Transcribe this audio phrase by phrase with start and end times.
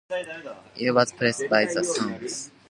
[0.77, 2.51] It was placed by the Sons of Confederate Veterans.